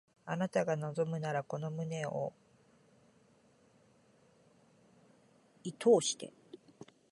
[0.25, 2.33] あなたが望むならこの胸を
[5.63, 6.33] 射通して